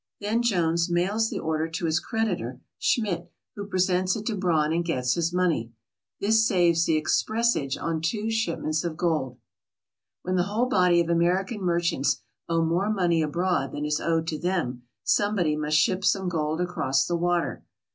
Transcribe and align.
Then 0.19 0.41
Jones 0.41 0.89
mails 0.89 1.29
the 1.29 1.37
order 1.37 1.67
to 1.67 1.85
his 1.85 1.99
creditor, 1.99 2.59
Schmidt, 2.79 3.31
who 3.55 3.67
presents 3.67 4.15
it 4.15 4.25
to 4.25 4.35
Braun 4.35 4.73
and 4.73 4.83
gets 4.83 5.13
his 5.13 5.31
money. 5.31 5.73
This 6.19 6.43
saves 6.47 6.85
the 6.87 6.99
expressage 6.99 7.79
on 7.79 8.01
two 8.01 8.31
shipments 8.31 8.83
of 8.83 8.97
gold. 8.97 9.37
When 10.23 10.37
the 10.37 10.45
whole 10.49 10.65
body 10.65 11.01
of 11.01 11.09
American 11.09 11.61
merchants 11.61 12.19
owe 12.49 12.63
more 12.65 12.89
money 12.89 13.21
abroad 13.21 13.73
than 13.73 13.85
is 13.85 14.01
owed 14.01 14.25
to 14.29 14.39
them, 14.39 14.87
som'ebody 15.05 15.55
must 15.55 15.77
ship 15.77 16.03
some 16.03 16.27
gold 16.29 16.61
across 16.61 17.05
the 17.05 17.15
water. 17.15 17.63